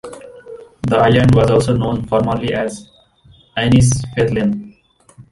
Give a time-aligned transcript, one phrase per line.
[0.87, 2.89] The island was also known formerly as
[3.55, 4.73] "Inis Faithlenn".